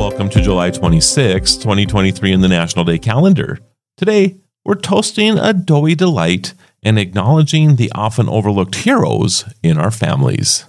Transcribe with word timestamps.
Welcome 0.00 0.30
to 0.30 0.40
July 0.40 0.70
26, 0.70 1.56
2023 1.56 2.32
in 2.32 2.40
the 2.40 2.48
National 2.48 2.86
Day 2.86 2.98
calendar. 2.98 3.58
Today, 3.98 4.38
we're 4.64 4.74
toasting 4.76 5.38
a 5.38 5.52
doughy 5.52 5.94
delight 5.94 6.54
and 6.82 6.98
acknowledging 6.98 7.76
the 7.76 7.92
often 7.94 8.26
overlooked 8.26 8.76
heroes 8.76 9.44
in 9.62 9.76
our 9.76 9.90
families. 9.90 10.64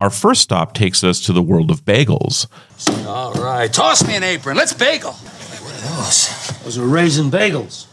Our 0.00 0.10
first 0.10 0.42
stop 0.42 0.72
takes 0.72 1.02
us 1.02 1.20
to 1.22 1.32
the 1.32 1.42
world 1.42 1.68
of 1.68 1.84
bagels. 1.84 2.46
All 3.08 3.32
right, 3.32 3.72
toss 3.72 4.06
me 4.06 4.14
an 4.14 4.22
apron. 4.22 4.56
Let's 4.56 4.72
bagel. 4.72 5.10
What 5.10 5.74
are 5.74 5.96
those? 5.96 6.62
Those 6.62 6.78
are 6.78 6.86
raisin 6.86 7.28
bagels. 7.28 7.88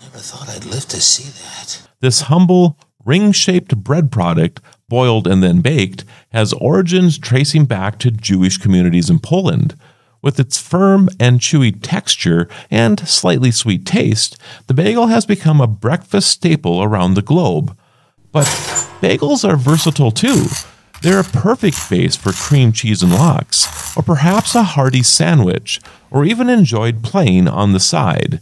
I 0.00 0.04
Never 0.04 0.18
thought 0.18 0.50
I'd 0.50 0.66
live 0.66 0.84
to 0.88 1.00
see 1.00 1.30
that. 1.30 1.88
This 2.00 2.20
humble, 2.20 2.76
ring 3.08 3.32
shaped 3.32 3.74
bread 3.78 4.12
product, 4.12 4.60
boiled 4.88 5.26
and 5.26 5.42
then 5.42 5.62
baked, 5.62 6.04
has 6.32 6.52
origins 6.52 7.18
tracing 7.18 7.64
back 7.64 7.98
to 7.98 8.10
Jewish 8.10 8.58
communities 8.58 9.08
in 9.08 9.18
Poland. 9.18 9.74
With 10.20 10.38
its 10.38 10.60
firm 10.60 11.08
and 11.18 11.40
chewy 11.40 11.78
texture 11.80 12.48
and 12.70 13.00
slightly 13.08 13.50
sweet 13.50 13.86
taste, 13.86 14.36
the 14.66 14.74
bagel 14.74 15.06
has 15.06 15.24
become 15.24 15.60
a 15.60 15.66
breakfast 15.66 16.28
staple 16.28 16.82
around 16.82 17.14
the 17.14 17.22
globe. 17.22 17.74
But 18.30 18.46
bagels 19.00 19.48
are 19.48 19.56
versatile 19.56 20.10
too. 20.10 20.44
They're 21.00 21.20
a 21.20 21.24
perfect 21.24 21.88
base 21.88 22.16
for 22.16 22.32
cream 22.32 22.72
cheese 22.72 23.02
and 23.02 23.12
lox, 23.14 23.96
or 23.96 24.02
perhaps 24.02 24.54
a 24.54 24.64
hearty 24.64 25.02
sandwich, 25.02 25.80
or 26.10 26.26
even 26.26 26.50
enjoyed 26.50 27.02
plain 27.02 27.48
on 27.48 27.72
the 27.72 27.80
side. 27.80 28.40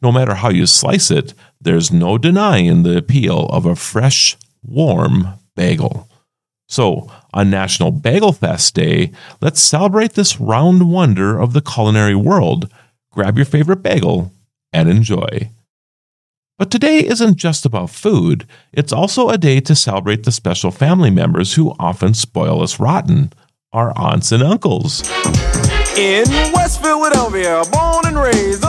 No 0.00 0.12
matter 0.12 0.34
how 0.34 0.50
you 0.50 0.66
slice 0.66 1.10
it, 1.10 1.34
there's 1.60 1.90
no 1.90 2.18
denying 2.18 2.82
the 2.82 2.96
appeal 2.96 3.46
of 3.46 3.66
a 3.66 3.74
fresh, 3.76 4.36
warm 4.62 5.34
bagel. 5.56 6.08
So, 6.68 7.10
on 7.32 7.50
National 7.50 7.90
Bagel 7.90 8.32
Fest 8.32 8.74
Day, 8.74 9.10
let's 9.40 9.60
celebrate 9.60 10.12
this 10.12 10.38
round 10.38 10.90
wonder 10.92 11.38
of 11.38 11.52
the 11.52 11.62
culinary 11.62 12.14
world. 12.14 12.70
Grab 13.10 13.36
your 13.36 13.46
favorite 13.46 13.82
bagel 13.82 14.32
and 14.72 14.88
enjoy. 14.88 15.50
But 16.58 16.70
today 16.70 16.98
isn't 16.98 17.36
just 17.36 17.64
about 17.64 17.90
food, 17.90 18.46
it's 18.72 18.92
also 18.92 19.28
a 19.28 19.38
day 19.38 19.60
to 19.60 19.74
celebrate 19.74 20.24
the 20.24 20.32
special 20.32 20.70
family 20.70 21.10
members 21.10 21.54
who 21.54 21.74
often 21.78 22.14
spoil 22.14 22.62
us 22.62 22.80
rotten 22.80 23.32
our 23.72 23.96
aunts 23.96 24.32
and 24.32 24.42
uncles. 24.42 25.08
In 25.96 26.24
West 26.52 26.82
Philadelphia, 26.82 27.62
born 27.70 28.06
and 28.06 28.18
raised 28.18 28.64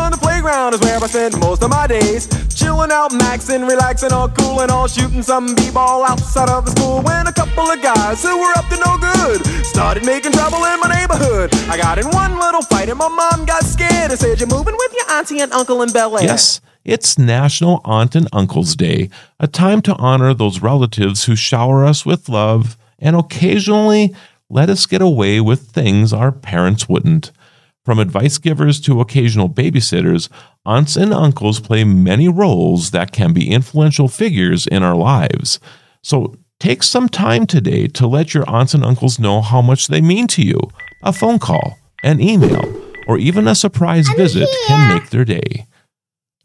is 0.49 0.81
where 0.81 0.97
I 0.97 1.07
spend 1.07 1.39
most 1.39 1.61
of 1.61 1.69
my 1.69 1.85
days. 1.85 2.27
Chilling 2.55 2.91
out, 2.91 3.11
maxing, 3.11 3.69
relaxing, 3.69 4.11
all 4.11 4.29
cool 4.29 4.61
and 4.61 4.71
all 4.71 4.87
shooting 4.87 5.21
some 5.21 5.53
b-ball 5.53 6.03
outside 6.03 6.49
of 6.49 6.65
the 6.65 6.71
school. 6.71 7.01
When 7.03 7.27
a 7.27 7.31
couple 7.31 7.69
of 7.69 7.79
guys 7.81 8.23
who 8.23 8.35
were 8.35 8.51
up 8.57 8.67
to 8.69 8.77
no 8.83 8.97
good 8.97 9.45
started 9.63 10.05
making 10.05 10.31
trouble 10.31 10.65
in 10.65 10.79
my 10.79 10.89
neighborhood. 10.89 11.53
I 11.69 11.77
got 11.77 11.99
in 11.99 12.07
one 12.09 12.39
little 12.39 12.63
fight 12.63 12.89
and 12.89 12.97
my 12.97 13.07
mom 13.07 13.45
got 13.45 13.63
scared 13.63 14.09
and 14.09 14.19
said, 14.19 14.39
"You're 14.39 14.49
moving 14.49 14.75
with 14.75 14.91
your 14.93 15.17
auntie 15.17 15.39
and 15.39 15.53
uncle 15.53 15.83
in 15.83 15.91
Bel 15.91 16.17
Air." 16.17 16.23
Yes, 16.23 16.61
it's 16.83 17.17
National 17.19 17.79
Aunt 17.85 18.15
and 18.15 18.27
Uncle's 18.33 18.75
Day, 18.75 19.11
a 19.39 19.47
time 19.47 19.81
to 19.83 19.95
honor 19.97 20.33
those 20.33 20.63
relatives 20.63 21.25
who 21.25 21.35
shower 21.35 21.85
us 21.85 22.07
with 22.07 22.27
love 22.27 22.75
and 22.97 23.15
occasionally 23.15 24.15
let 24.49 24.67
us 24.69 24.87
get 24.87 25.01
away 25.01 25.39
with 25.39 25.69
things 25.69 26.11
our 26.11 26.31
parents 26.31 26.89
wouldn't. 26.89 27.31
From 27.89 27.97
advice 27.97 28.37
givers 28.37 28.79
to 28.81 29.01
occasional 29.01 29.49
babysitters, 29.49 30.29
aunts 30.63 30.95
and 30.95 31.11
uncles 31.11 31.59
play 31.59 31.83
many 31.83 32.29
roles 32.29 32.91
that 32.91 33.11
can 33.11 33.33
be 33.33 33.49
influential 33.49 34.07
figures 34.07 34.67
in 34.67 34.83
our 34.83 34.93
lives. 34.93 35.59
So 36.03 36.35
take 36.59 36.83
some 36.83 37.09
time 37.09 37.47
today 37.47 37.87
to 37.87 38.05
let 38.05 38.35
your 38.35 38.47
aunts 38.47 38.75
and 38.75 38.85
uncles 38.85 39.17
know 39.17 39.41
how 39.41 39.63
much 39.63 39.87
they 39.87 40.01
mean 40.01 40.27
to 40.27 40.43
you. 40.43 40.59
A 41.01 41.11
phone 41.11 41.39
call, 41.39 41.79
an 42.03 42.21
email, 42.21 42.63
or 43.07 43.17
even 43.17 43.47
a 43.47 43.55
surprise 43.55 44.07
visit 44.09 44.47
can 44.67 44.93
make 44.93 45.09
their 45.09 45.25
day. 45.25 45.65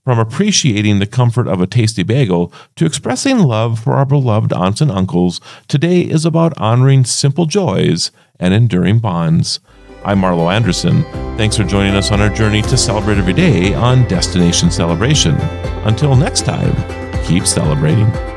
From 0.03 0.19
appreciating 0.19 0.98
the 0.98 1.07
comfort 1.07 1.46
of 1.46 1.61
a 1.61 1.67
tasty 1.67 2.05
bagel 2.05 2.55
to 2.77 2.86
expressing 2.86 3.40
love 3.40 3.80
for 3.80 3.92
our 3.92 4.07
beloved 4.07 4.55
aunts 4.55 4.80
and 4.80 4.90
uncles, 4.90 5.42
today 5.69 6.01
is 6.01 6.24
about 6.24 6.57
honoring 6.57 7.05
simple 7.05 7.45
joys 7.45 8.11
and 8.40 8.55
enduring 8.55 8.98
bonds. 8.98 9.61
I'm 10.07 10.23
Marlo 10.23 10.51
Anderson. 10.51 11.05
Thanks 11.36 11.56
for 11.56 11.64
joining 11.64 11.95
us 11.95 12.12
on 12.12 12.20
our 12.20 12.28
journey 12.28 12.62
to 12.62 12.77
celebrate 12.77 13.18
every 13.18 13.33
day 13.33 13.74
on 13.74 14.06
Destination 14.06 14.70
Celebration. 14.70 15.34
Until 15.84 16.14
next 16.14 16.42
time, 16.42 16.74
keep 17.24 17.45
celebrating. 17.45 18.33